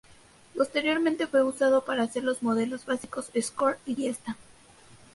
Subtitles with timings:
[0.57, 4.35] Posteriormente fue usado para hacer los modelos básicos Escort y Fiesta.